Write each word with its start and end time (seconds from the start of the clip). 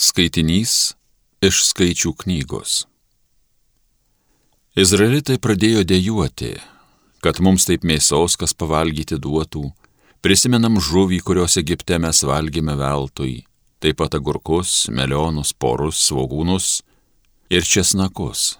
Skaitinys 0.00 0.94
iš 1.44 1.58
skaičių 1.68 2.14
knygos. 2.22 2.86
Izraelitai 4.72 5.36
pradėjo 5.36 5.82
dėjuoti, 5.84 6.54
kad 7.20 7.42
mums 7.44 7.66
taip 7.68 7.84
mėsos, 7.84 8.38
kas 8.40 8.56
pavalgyti 8.56 9.18
duotų, 9.20 9.66
prisimenam 10.24 10.80
žuvį, 10.80 11.18
kurios 11.20 11.58
Egipte 11.60 12.00
mes 12.00 12.22
valgėme 12.24 12.78
veltui, 12.80 13.42
taip 13.76 14.00
pat 14.00 14.16
agurkus, 14.16 14.88
melionus, 14.88 15.52
porus, 15.52 16.00
svogūnus 16.08 16.80
ir 17.52 17.68
česnakus. 17.68 18.56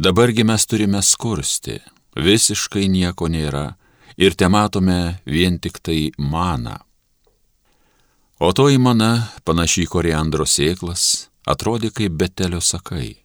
Dabargi 0.00 0.48
mes 0.48 0.64
turime 0.64 1.04
skursti, 1.04 1.82
visiškai 2.16 2.88
nieko 2.88 3.28
nėra 3.28 3.74
ir 4.16 4.32
te 4.32 4.48
matome 4.48 5.18
vien 5.28 5.60
tik 5.60 5.82
tai 5.84 6.06
maną. 6.16 6.80
O 8.38 8.52
toji 8.52 8.78
mana, 8.78 9.32
panašiai 9.42 9.88
koriandro 9.90 10.44
sėklas, 10.46 11.26
atrodė 11.42 11.90
kaip 11.90 12.14
betelio 12.20 12.60
sakai. 12.62 13.16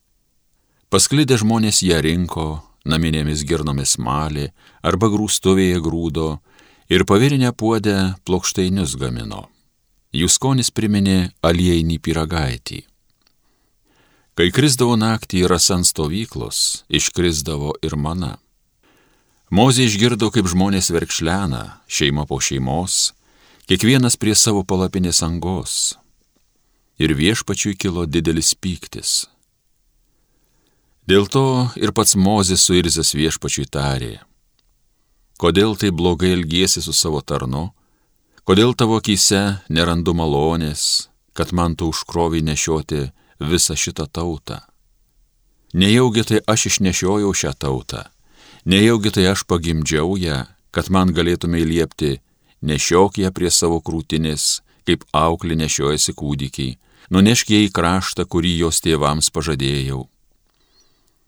Pasklidę 0.89 1.38
žmonės 1.38 1.83
ją 1.85 1.99
rinko, 2.01 2.63
naminėmis 2.89 3.43
girnomis 3.45 3.99
malė 4.02 4.47
arba 4.81 5.11
grūstuvėje 5.13 5.83
grūdo 5.85 6.39
ir 6.89 7.05
pavirinę 7.05 7.53
puodę 7.53 8.15
plokštainius 8.25 8.97
gamino. 8.97 9.52
Jų 10.17 10.33
skonis 10.33 10.73
priminė 10.73 11.30
aliejinį 11.45 12.02
piragaitį. 12.02 12.81
Kai 14.33 14.49
krisdavo 14.49 14.97
naktį 14.97 15.45
ir 15.45 15.53
ant 15.53 15.85
stovyklos, 15.85 16.85
iškrisdavo 16.89 17.77
ir 17.85 17.93
mana. 17.95 18.39
Mozė 19.53 19.85
išgirdo, 19.85 20.33
kaip 20.33 20.49
žmonės 20.49 20.89
verkšlena, 20.89 21.83
šeima 21.85 22.25
po 22.25 22.39
šeimos, 22.41 23.13
kiekvienas 23.70 24.17
prie 24.20 24.35
savo 24.35 24.63
palapinės 24.67 25.22
angos. 25.23 25.95
Ir 26.99 27.16
viešpačiui 27.17 27.77
kilo 27.80 28.05
didelis 28.05 28.53
pyktis. 28.59 29.23
Dėl 31.08 31.28
to 31.28 31.70
ir 31.80 31.92
pats 31.92 32.16
Mozės 32.16 32.64
suirzęs 32.67 33.11
viešpačiui 33.17 33.66
tarė, 33.67 34.22
kodėl 35.42 35.75
tai 35.75 35.92
blogai 35.92 36.31
elgiesi 36.38 36.83
su 36.83 36.94
savo 36.95 37.20
tarnu, 37.20 37.72
kodėl 38.47 38.72
tavo 38.72 39.02
akise 39.02 39.59
nerandu 39.67 40.14
malonės, 40.16 41.09
kad 41.36 41.52
man 41.52 41.75
tu 41.75 41.89
užkroviai 41.92 42.45
nešioti 42.45 43.09
visą 43.44 43.75
šitą 43.75 44.08
tautą. 44.08 44.61
Nejaugi 45.73 46.23
tai 46.30 46.39
aš 46.48 46.70
išnešiojau 46.70 47.33
šią 47.36 47.52
tautą, 47.59 48.05
nejaugi 48.64 49.11
tai 49.11 49.27
aš 49.33 49.44
pagimdžiau 49.50 50.16
ją, 50.22 50.44
kad 50.72 50.88
man 50.94 51.11
galėtumai 51.11 51.66
liepti 51.67 52.20
nešiok 52.64 53.19
ją 53.23 53.31
prie 53.36 53.52
savo 53.52 53.81
krūtinės, 53.83 54.64
kaip 54.88 55.03
auklį 55.16 55.59
nešiojasi 55.64 56.16
kūdikiai, 56.19 56.78
nunešk 57.11 57.53
ją 57.53 57.61
į 57.67 57.70
kraštą, 57.75 58.25
kurį 58.25 58.58
jos 58.64 58.81
tėvams 58.83 59.30
pažadėjau. 59.36 60.08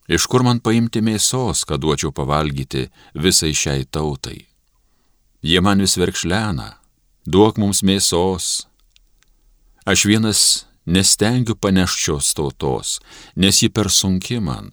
Iš 0.06 0.28
kur 0.30 0.46
man 0.46 0.62
paimti 0.62 1.02
mėsos, 1.02 1.64
kad 1.66 1.82
duočiau 1.82 2.14
pavalgyti 2.14 2.88
visai 3.18 3.56
šiai 3.58 3.88
tautai? 3.90 4.46
Jie 5.42 5.62
man 5.62 5.82
vis 5.82 5.98
verkšlena, 5.98 6.76
duok 7.26 7.58
mums 7.62 7.82
mėsos. 7.82 8.68
Aš 9.86 10.06
vienas 10.10 10.42
nestengiu 10.86 11.58
paneščios 11.58 12.34
tautos, 12.38 13.00
nes 13.36 13.62
ji 13.62 13.70
per 13.70 13.90
sunki 13.90 14.40
man. 14.40 14.72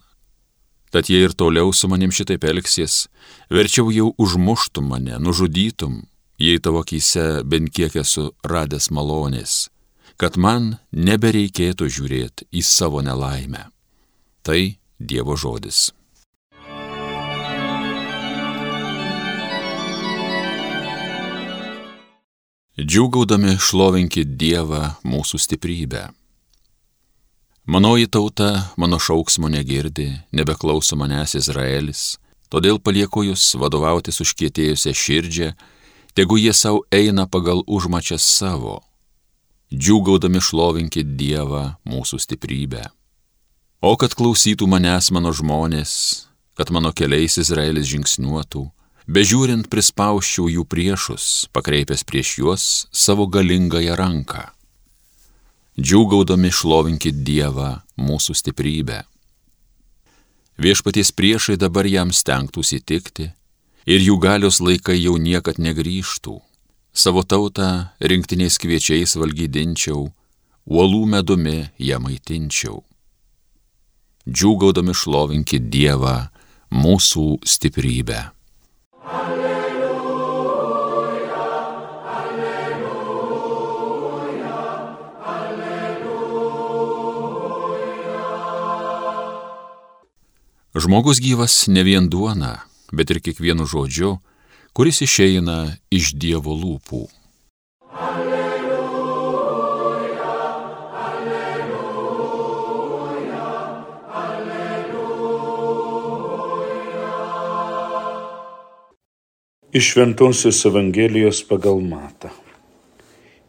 Tad 0.93 1.09
jie 1.09 1.23
ir 1.25 1.33
toliau 1.33 1.73
su 1.73 1.89
manim 1.89 2.13
šitaip 2.13 2.45
elgsies, 2.45 3.07
verčiau 3.49 3.89
jau 3.89 4.11
užmuštum 4.21 4.91
mane, 4.93 5.17
nužudytum, 5.17 6.03
jei 6.43 6.59
tavo 6.59 6.79
akise 6.83 7.43
bent 7.47 7.71
kiek 7.75 7.95
esu 8.03 8.31
radęs 8.43 8.89
malonės, 8.91 9.53
kad 10.19 10.35
man 10.35 10.75
nebereikėtų 10.91 11.87
žiūrėti 11.87 12.47
į 12.51 12.63
savo 12.67 13.03
nelaimę. 13.05 13.69
Tai 14.43 14.61
Dievo 14.99 15.35
žodis. 15.39 15.91
Džiūgaudami 22.73 23.55
šlovinkit 23.61 24.35
Dievą 24.39 24.97
mūsų 25.07 25.39
stiprybę. 25.39 26.07
Manoji 27.69 28.09
tauta 28.11 28.73
mano 28.75 28.97
šauksmo 28.99 29.47
negirdi, 29.47 30.09
nebeklauso 30.35 30.97
manęs 30.99 31.37
Izraelis, 31.39 32.17
todėl 32.51 32.81
palieku 32.83 33.23
jūs 33.29 33.53
vadovautis 33.61 34.19
užkietėjusią 34.25 34.91
širdžią 35.03 35.53
tegu 36.13 36.37
jie 36.37 36.53
savo 36.53 36.83
eina 36.91 37.25
pagal 37.27 37.63
užmačias 37.67 38.25
savo, 38.25 38.81
džiūgaudami 39.73 40.41
šlovinkit 40.41 41.15
Dievą 41.17 41.63
mūsų 41.89 42.19
stiprybę. 42.21 42.85
O 43.83 43.97
kad 43.99 44.13
klausytų 44.15 44.67
manęs 44.69 45.09
mano 45.11 45.33
žmonės, 45.35 45.93
kad 46.55 46.69
mano 46.71 46.93
keliais 46.95 47.35
Izraelis 47.41 47.89
žingsniuotų, 47.89 48.63
bežiūrint 49.09 49.67
prispauščiau 49.67 50.47
jų 50.53 50.63
priešus, 50.69 51.49
pakreipęs 51.51 52.05
prieš 52.07 52.37
juos 52.39 52.65
savo 52.93 53.27
galingąją 53.27 53.97
ranką. 53.99 54.45
Džiūgaudami 55.81 56.53
šlovinkit 56.53 57.23
Dievą 57.25 57.81
mūsų 57.97 58.37
stiprybę. 58.37 59.01
Viešpaties 60.61 61.09
priešai 61.17 61.57
dabar 61.57 61.89
jam 61.89 62.13
stengtųsi 62.13 62.77
tikti, 62.77 63.31
ir 63.85 63.99
jų 64.03 64.17
galios 64.19 64.61
laikai 64.63 64.97
jau 65.01 65.17
niekad 65.17 65.59
negryžtų. 65.59 66.39
Savo 66.93 67.23
tautą 67.25 67.89
rinktiniais 67.99 68.59
kviečiais 68.61 69.15
valgydinčiau, 69.17 70.11
uolų 70.69 71.05
medumi 71.09 71.69
ją 71.81 71.99
maitinčiau. 71.99 72.83
Džiūgaudami 74.29 74.93
šlovinkit 74.95 75.67
Dievą, 75.73 76.29
mūsų 76.71 77.41
stiprybę. 77.43 78.31
Alleluja, 79.03 79.89
alleluja, 82.13 82.93
alleluja. 85.33 86.53
Žmogus 90.73 91.19
gyvas 91.19 91.67
ne 91.67 91.83
vien 91.83 92.07
duona, 92.09 92.63
bet 92.93 93.09
ir 93.09 93.19
kiekvienu 93.25 93.65
žodžiu, 93.65 94.17
kuris 94.77 95.01
išeina 95.05 95.57
iš 95.89 96.13
Dievo 96.13 96.53
lūpų. 96.53 97.01
Alleluja, 97.93 98.79
alleluja, 101.05 101.83
alleluja. 104.23 105.03
Iš 109.73 109.85
Šventuosios 109.93 110.61
Evangelijos 110.69 111.41
pagal 111.49 111.81
Matą. 111.81 112.29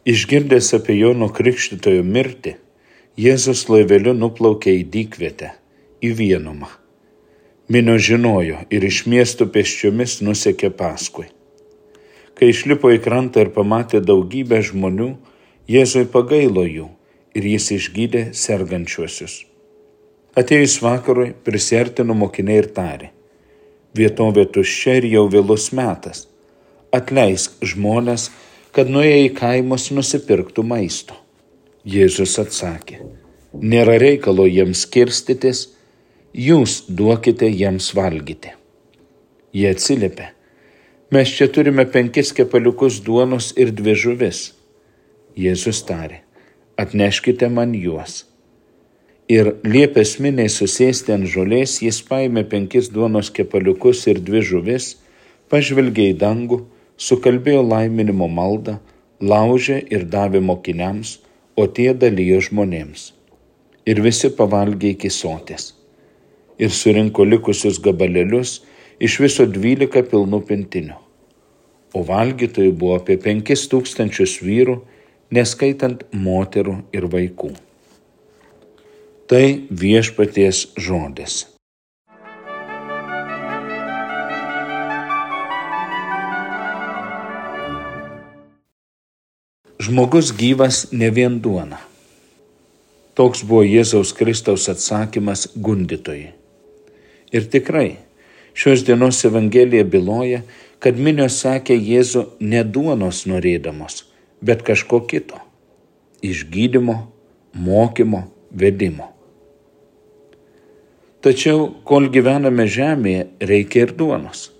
Išgirdęs 0.05 0.73
apie 0.77 0.97
Jono 0.99 1.29
Krikštitojo 1.33 2.03
mirtį, 2.05 2.57
Jėzus 3.17 3.69
laiveliu 3.71 4.13
nuplaukė 4.17 4.73
į 4.81 4.89
dykvietę, 4.93 5.53
į 6.03 6.09
vienumą 6.17 6.84
Minio 7.65 7.95
žinojo 7.97 8.59
ir 8.69 8.83
iš 8.85 9.07
miestų 9.09 9.47
pėsčiomis 9.49 10.19
nusekė 10.21 10.69
paskui. 10.77 11.31
Kai 12.37 12.51
išlipo 12.51 12.91
į 12.93 12.99
krantą 13.01 13.41
ir 13.41 13.49
pamatė 13.55 14.03
daugybę 14.05 14.59
žmonių, 14.67 15.15
Jėzui 15.65 16.03
pagailo 16.13 16.61
jų 16.61 16.85
ir 17.33 17.47
jis 17.49 17.71
išgydė 17.73 18.21
sergančiuosius. 18.37 19.39
Atėjus 20.37 20.75
vakarui 20.85 21.31
prisertino 21.47 22.13
mokiniai 22.13 22.59
ir 22.61 22.69
tarė, 22.75 23.09
vietovė 23.97 24.45
tuščia 24.45 24.99
ir 24.99 25.07
jau 25.15 25.25
vėlus 25.33 25.71
metas, 25.73 26.27
atleisk 26.93 27.57
žmonės, 27.65 28.27
kad 28.77 28.93
nuėję 28.93 29.23
į 29.25 29.31
kaimus 29.39 29.89
nusipirktų 29.89 30.61
maisto. 30.69 31.17
Jėzus 31.81 32.37
atsakė, 32.43 32.99
nėra 33.57 33.97
reikalo 33.97 34.45
jiems 34.45 34.85
skirstytis, 34.85 35.71
jūs 36.35 36.83
duokite 36.91 37.47
jiems 37.47 37.93
valgyti. 37.95 38.51
Jie 39.55 39.69
atsiliepė, 39.71 40.25
mes 41.15 41.31
čia 41.31 41.47
turime 41.47 41.85
penkis 41.87 42.33
kepaliukus 42.35 42.99
duonos 43.05 43.53
ir 43.55 43.71
dvi 43.71 43.93
žuvis. 43.95 44.49
Jėzus 45.39 45.79
tarė, 45.87 46.25
atneškite 46.75 47.47
man 47.47 47.71
juos. 47.75 48.25
Ir 49.31 49.53
liepęs 49.63 50.17
miniai 50.19 50.51
susėsti 50.51 51.15
ant 51.15 51.29
žolės, 51.31 51.77
jis 51.81 52.01
paėmė 52.03 52.43
penkis 52.51 52.91
duonos 52.91 53.31
kepaliukus 53.31 54.03
ir 54.11 54.19
dvi 54.19 54.43
žuvis, 54.43 54.89
pažvelgė 55.49 56.09
į 56.11 56.17
dangų, 56.19 56.59
sukalbėjo 56.99 57.63
laiminimo 57.63 58.27
maldą, 58.27 58.77
laužė 59.23 59.79
ir 59.87 60.03
davė 60.03 60.43
mokiniams, 60.43 61.15
o 61.55 61.65
tie 61.65 61.93
dalyjo 61.95 62.43
žmonėms. 62.49 63.13
Ir 63.87 64.03
visi 64.03 64.29
pavalgė 64.35 64.93
iki 64.97 65.09
sotės 65.09 65.71
ir 66.59 66.71
surinko 66.71 67.25
likusius 67.27 67.79
gabalėlius 67.83 68.59
iš 68.99 69.19
viso 69.23 69.45
dvylika 69.47 70.03
pilnų 70.07 70.41
pintinių. 70.47 70.99
O 71.95 72.03
valgytojų 72.03 72.75
buvo 72.75 72.99
apie 72.99 73.15
penkis 73.21 73.65
tūkstančius 73.71 74.39
vyrų, 74.43 74.81
neskaitant 75.31 76.03
moterų 76.11 76.81
ir 76.95 77.07
vaikų. 77.11 77.53
Tai 79.31 79.45
viešpaties 79.71 80.67
žodis. 80.77 81.45
Žmogus 89.85 90.31
gyvas 90.33 90.85
ne 90.91 91.09
vien 91.13 91.39
duona. 91.41 91.81
Toks 93.15 93.43
buvo 93.47 93.63
Jėzaus 93.63 94.11
Kristaus 94.15 94.65
atsakymas 94.71 95.45
gundytojai. 95.55 96.44
Ir 97.35 97.49
tikrai, 97.51 97.97
šios 98.55 98.85
dienos 98.87 99.19
Evangelija 99.27 99.83
byloja, 99.83 100.43
kad 100.79 100.95
minios 100.95 101.41
sekė 101.41 101.75
Jėzų 101.75 102.21
ne 102.39 102.61
duonos 102.63 103.25
norėdamos, 103.27 104.05
bet 104.39 104.63
kažko 104.63 105.01
kito- 105.09 105.41
išgydymo, 106.29 106.95
mokymo, 107.67 108.21
vedimo. 108.51 109.09
Tačiau, 111.25 111.73
kol 111.83 112.07
gyvename 112.13 112.67
žemėje, 112.69 113.25
reikia 113.41 113.87
ir 113.87 113.91
duonos. 113.97 114.51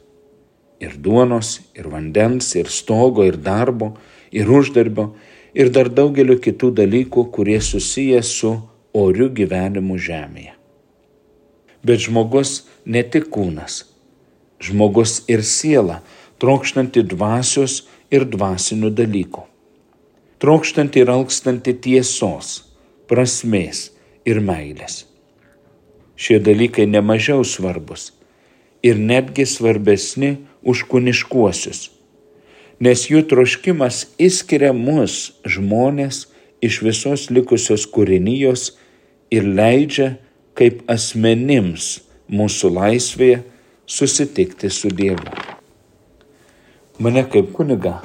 Ir 0.81 0.98
duonos, 0.98 1.60
ir 1.77 1.88
vandens, 1.88 2.56
ir 2.56 2.66
stogo, 2.74 3.24
ir 3.24 3.38
darbo, 3.38 3.94
ir 4.31 4.50
uždarbio, 4.50 5.13
ir 5.54 5.69
dar 5.69 5.88
daugeliu 5.88 6.39
kitų 6.42 6.74
dalykų, 6.81 7.30
kurie 7.31 7.62
susiję 7.62 8.24
su 8.24 8.57
oriu 8.94 9.30
gyvenimu 9.30 9.95
žemėje. 9.95 10.55
Bet 11.86 12.06
žmogus 12.08 12.64
ne 12.86 13.04
tik 13.06 13.30
kūnas, 13.34 13.84
žmogus 14.64 15.20
ir 15.30 15.44
siela, 15.46 16.00
trokštanti 16.42 17.06
dvasios 17.06 17.84
ir 18.10 18.26
dvasinių 18.26 18.90
dalykų. 18.98 19.46
Trokštanti 20.42 21.04
ir 21.04 21.12
alkstanti 21.14 21.76
tiesos, 21.86 22.66
prasmės 23.10 23.92
ir 24.26 24.42
meilės. 24.42 25.04
Šie 26.18 26.40
dalykai 26.42 26.88
nemažiau 26.90 27.46
svarbus 27.46 28.10
ir 28.86 28.98
netgi 28.98 29.46
svarbesni 29.50 30.38
už 30.66 30.88
kūniškuosius 30.90 31.90
nes 32.80 33.06
jų 33.08 33.24
troškimas 33.30 34.06
įskiria 34.20 34.74
mus 34.76 35.36
žmonės 35.48 36.26
iš 36.66 36.82
visos 36.84 37.30
likusios 37.32 37.86
kūrinijos 37.88 38.74
ir 39.32 39.48
leidžia 39.48 40.16
kaip 40.56 40.84
asmenims 40.92 42.00
mūsų 42.31 42.72
laisvėje 42.78 43.42
susitikti 43.86 44.72
su 44.72 44.90
Dievu. 44.90 45.28
Mane 47.00 47.25
kaip 47.30 47.52
kuniga 47.54 48.00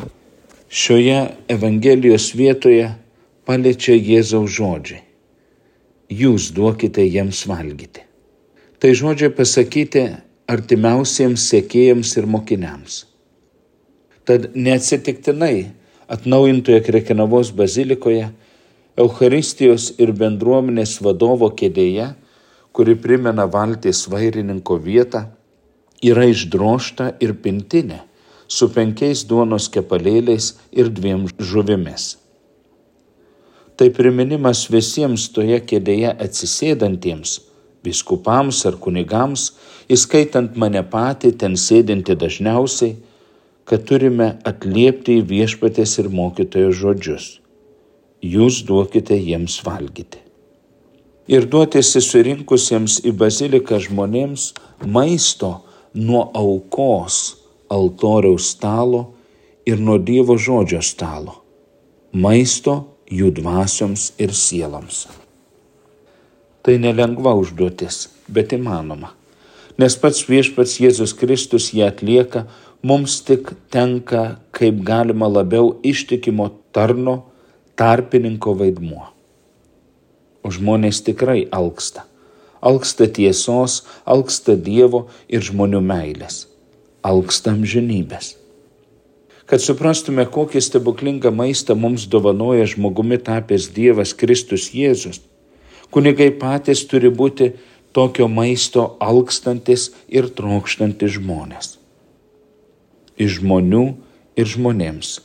šioje 0.70 1.20
Evangelijos 1.48 2.32
vietoje 2.34 2.90
paliečia 3.46 3.94
Jėzaus 3.94 4.50
žodžiai. 4.56 5.04
Jūs 6.10 6.50
duokite 6.54 7.04
jiems 7.06 7.44
valgyti. 7.46 8.02
Tai 8.82 8.90
žodžiai 8.98 9.30
pasakyti 9.30 10.02
artimiausiems 10.50 11.44
sėkėjams 11.52 12.16
ir 12.18 12.26
mokiniams. 12.26 13.04
Tad 14.26 14.50
neatsitiktinai 14.58 15.70
atnaujintoje 16.10 16.82
Krekenavos 16.86 17.52
bazilikoje 17.54 18.26
Eucharistijos 18.98 19.92
ir 20.02 20.10
bendruomenės 20.18 20.96
vadovo 21.04 21.48
kėdėje, 21.54 22.10
kuri 22.72 22.94
primena 22.96 23.46
valties 23.50 24.06
vairininko 24.10 24.78
vietą, 24.84 25.26
yra 26.02 26.24
išdrošta 26.30 27.12
ir 27.20 27.34
pintinė 27.44 28.00
su 28.50 28.70
penkiais 28.74 29.22
duonos 29.30 29.68
kepalėliais 29.74 30.54
ir 30.72 30.90
dviem 30.90 31.26
žuvimis. 31.38 32.16
Tai 33.78 33.88
priminimas 33.96 34.66
visiems 34.72 35.28
toje 35.34 35.60
kėdėje 35.70 36.10
atsisėdantiems, 36.26 37.36
biskupams 37.86 38.64
ar 38.68 38.76
kunigams, 38.82 39.52
įskaitant 39.88 40.58
mane 40.60 40.82
patį 40.94 41.32
ten 41.42 41.56
sėdinti 41.56 42.16
dažniausiai, 42.18 42.96
kad 43.64 43.86
turime 43.88 44.32
atliepti 44.50 45.20
į 45.20 45.26
viešpatės 45.30 45.98
ir 46.02 46.10
mokytojo 46.12 46.74
žodžius. 46.82 47.28
Jūs 48.20 48.64
duokite 48.68 49.16
jiems 49.16 49.60
valgyti. 49.64 50.29
Ir 51.30 51.44
duoti 51.46 51.78
susirinkusiems 51.86 52.96
į 53.06 53.12
baziliką 53.14 53.76
žmonėms 53.84 54.48
maisto 54.82 55.50
nuo 55.94 56.24
aukos 56.34 57.18
altoriaus 57.70 58.48
stalo 58.56 59.04
ir 59.62 59.78
nuo 59.78 59.94
Dievo 60.02 60.34
žodžio 60.34 60.80
stalo. 60.82 61.36
Maisto 62.10 62.74
jų 63.06 63.30
dvasioms 63.36 64.08
ir 64.18 64.34
sieloms. 64.34 65.04
Tai 66.66 66.74
nelengva 66.82 67.36
užduotis, 67.38 68.08
bet 68.26 68.50
įmanoma. 68.58 69.12
Nes 69.78 69.94
pats 70.02 70.26
viešpats 70.26 70.80
Jėzus 70.82 71.14
Kristus 71.14 71.70
ją 71.78 71.92
atlieka 71.94 72.48
mums 72.82 73.20
tik 73.22 73.54
tenka 73.70 74.40
kaip 74.50 74.82
galima 74.82 75.30
labiau 75.30 75.76
ištikimo 75.86 76.50
tarno, 76.74 77.20
tarpininko 77.78 78.58
vaidmuo. 78.58 79.19
Žmonės 80.46 81.02
tikrai 81.06 81.44
alksta. 81.52 82.06
Alksta 82.60 83.06
tiesos, 83.08 83.82
alksta 84.04 84.56
Dievo 84.56 85.06
ir 85.28 85.44
žmonių 85.44 85.80
meilės. 85.84 86.44
Alksta 87.02 87.54
amžinybės. 87.54 88.36
Kad 89.48 89.64
suprastume, 89.64 90.26
kokį 90.30 90.60
stebuklingą 90.62 91.32
maistą 91.34 91.74
mums 91.74 92.06
dovanoja 92.06 92.68
žmogumi 92.70 93.18
tapęs 93.18 93.70
Dievas 93.74 94.14
Kristus 94.14 94.68
Jėzus, 94.76 95.24
kunigai 95.90 96.30
patys 96.30 96.84
turi 96.86 97.10
būti 97.10 97.52
tokio 97.96 98.28
maisto 98.30 98.94
alkstantis 99.00 99.90
ir 100.08 100.30
trokštantis 100.30 101.18
žmonės 101.18 101.80
iš 103.20 103.40
žmonių 103.40 103.84
ir 104.40 104.48
žmonėms. 104.48 105.18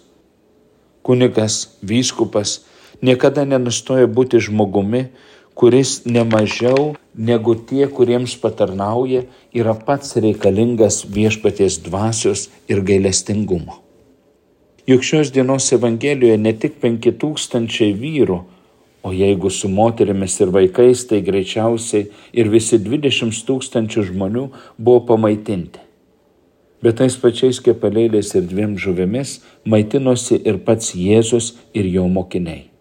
Kunigas, 1.06 1.78
vyskupas 1.86 2.60
niekada 3.02 3.46
nenustoja 3.46 4.08
būti 4.08 4.40
žmogumi, 4.44 5.08
kuris 5.56 6.04
nemažiau 6.06 6.96
negu 7.16 7.56
tie, 7.56 7.88
kuriems 7.88 8.36
patarnauja, 8.40 9.24
yra 9.56 9.76
pats 9.76 10.18
reikalingas 10.20 11.06
viešpaties 11.08 11.80
dvasios 11.86 12.50
ir 12.68 12.84
gailestingumo. 12.84 13.80
Juk 14.86 15.02
šios 15.02 15.32
dienos 15.34 15.72
Evangelijoje 15.74 16.38
ne 16.38 16.54
tik 16.54 16.78
penki 16.84 17.16
tūkstančiai 17.16 17.96
vyrų, 17.98 18.42
o 19.06 19.14
jeigu 19.14 19.50
su 19.50 19.70
moterimis 19.70 20.38
ir 20.42 20.52
vaikais, 20.54 21.08
tai 21.10 21.24
greičiausiai 21.26 22.10
ir 22.34 22.52
visi 22.54 22.78
dvidešimt 22.82 23.42
tūkstančių 23.48 24.06
žmonių 24.12 24.46
buvo 24.78 25.02
pamaitinti 25.10 25.86
bet 26.86 27.00
tais 27.02 27.16
pačiais 27.18 27.58
kepalėliais 27.66 28.30
ir 28.38 28.46
dviem 28.46 28.76
žuvimis 28.78 29.40
maitinosi 29.66 30.38
ir 30.46 30.62
pats 30.68 30.94
Jėzus 30.94 31.56
ir 31.74 31.90
jo 31.90 32.06
mokiniai. 32.06 32.75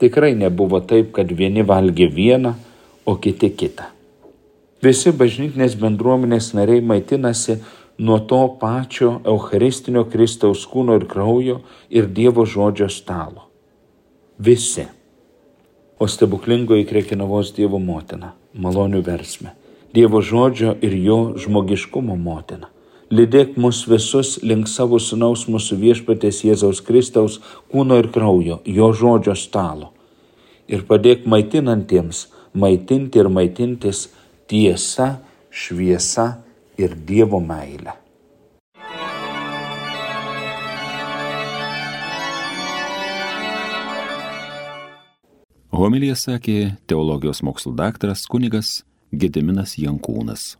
Tikrai 0.00 0.32
nebuvo 0.34 0.80
taip, 0.80 1.12
kad 1.16 1.30
vieni 1.36 1.64
valgė 1.66 2.08
vieną, 2.12 2.54
o 3.04 3.16
kiti 3.20 3.50
kitą. 3.52 3.90
Visi 4.80 5.12
bažnytinės 5.12 5.76
bendruomenės 5.76 6.54
nariai 6.56 6.80
maitinasi 6.80 7.58
nuo 8.00 8.16
to 8.24 8.40
pačio 8.60 9.18
Eucharistinio 9.28 10.06
Kristaus 10.08 10.64
kūno 10.68 10.96
ir 10.96 11.04
kraujo 11.10 11.60
ir 11.92 12.08
Dievo 12.08 12.46
žodžio 12.48 12.88
stalo. 12.88 13.50
Visi. 14.38 14.86
O 16.00 16.08
stebuklingoji 16.08 16.88
Krekinavos 16.88 17.52
Dievo 17.52 17.78
motina, 17.78 18.32
malonių 18.56 19.02
versme 19.04 19.52
Dievo 19.94 20.20
žodžio 20.22 20.76
ir 20.86 20.94
jo 20.94 21.18
žmogiškumo 21.36 22.14
motina. 22.16 22.68
Lydėk 23.10 23.56
mus 23.58 23.80
visus 23.90 24.36
link 24.46 24.68
savo 24.70 25.00
sunaus 25.02 25.48
mūsų 25.50 25.80
viešpatės 25.80 26.44
Jėzaus 26.46 26.78
Kristaus 26.86 27.40
kūno 27.72 27.96
ir 27.98 28.06
kraujo, 28.14 28.60
jo 28.62 28.90
žodžio 28.94 29.34
stalo. 29.34 29.88
Ir 30.70 30.84
padėk 30.86 31.24
maitinantiems 31.26 32.28
maitinti 32.54 33.18
ir 33.18 33.26
maitintis 33.26 34.04
tiesa, 34.46 35.16
šviesa 35.50 36.28
ir 36.78 36.94
Dievo 36.94 37.42
meile. 37.42 37.96
Homilija 45.74 46.14
sakė 46.14 46.76
teologijos 46.86 47.42
mokslo 47.42 47.74
daktaras 47.74 48.22
kunigas 48.30 48.84
Gediminas 49.10 49.80
Jankūnas. 49.82 50.52